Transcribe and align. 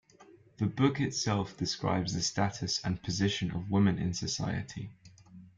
The 0.57 0.65
book 0.65 0.99
itself 0.99 1.55
describes 1.57 2.15
the 2.15 2.23
status 2.23 2.81
and 2.83 2.99
position 3.03 3.51
of 3.51 3.69
women 3.69 3.99
in 3.99 4.15
society. 4.15 4.89